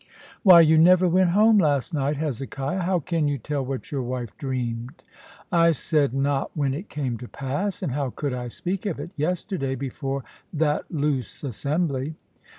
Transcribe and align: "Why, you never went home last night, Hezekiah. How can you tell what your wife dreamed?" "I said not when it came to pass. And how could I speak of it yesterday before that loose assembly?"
"Why, 0.41 0.61
you 0.61 0.79
never 0.79 1.07
went 1.07 1.29
home 1.29 1.59
last 1.59 1.93
night, 1.93 2.17
Hezekiah. 2.17 2.79
How 2.79 2.99
can 2.99 3.27
you 3.27 3.37
tell 3.37 3.63
what 3.63 3.91
your 3.91 4.01
wife 4.01 4.35
dreamed?" 4.39 5.03
"I 5.51 5.73
said 5.73 6.11
not 6.11 6.49
when 6.57 6.73
it 6.73 6.89
came 6.89 7.19
to 7.19 7.27
pass. 7.27 7.83
And 7.83 7.91
how 7.91 8.09
could 8.09 8.33
I 8.33 8.47
speak 8.47 8.87
of 8.87 8.99
it 8.99 9.11
yesterday 9.15 9.75
before 9.75 10.23
that 10.53 10.89
loose 10.91 11.43
assembly?" 11.43 12.15